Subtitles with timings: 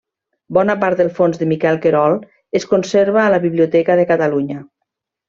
[0.57, 2.15] Bona part del fons de Miquel Querol
[2.61, 4.63] es conserva a la Biblioteca de Catalunya.